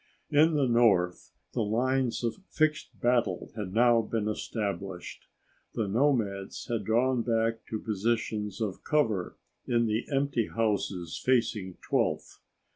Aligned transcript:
In 0.31 0.55
the 0.55 0.67
north, 0.67 1.29
the 1.53 1.61
lines 1.61 2.23
of 2.23 2.39
fixed 2.49 2.99
battle 2.99 3.51
had 3.55 3.71
now 3.75 4.01
been 4.01 4.27
established. 4.27 5.27
The 5.75 5.87
nomads 5.87 6.65
had 6.67 6.85
drawn 6.85 7.21
back 7.21 7.63
to 7.67 7.77
positions 7.79 8.61
of 8.61 8.83
cover 8.83 9.37
in 9.67 9.85
the 9.85 10.07
empty 10.11 10.47
houses 10.47 11.21
facing 11.23 11.75
12th. 11.87 12.39